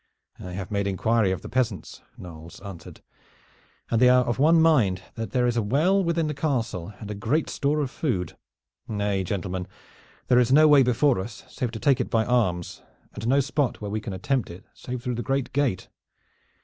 [0.39, 3.03] "I have made inquiry of the peasants," Knolles answered,
[3.91, 7.19] "and they are of one mind that there is a well within the castle, and
[7.19, 8.35] good store of food.
[8.87, 9.67] Nay, gentlemen,
[10.27, 12.81] there is no way before us save to take it by arms,
[13.13, 15.87] and no spot where we can attempt it save through the great gate.